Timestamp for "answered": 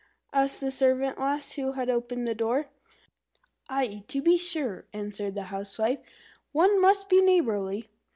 4.93-5.35